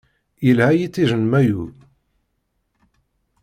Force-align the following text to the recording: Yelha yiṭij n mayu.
Yelha 0.45 0.69
yiṭij 0.73 1.11
n 1.15 1.23
mayu. 1.31 1.63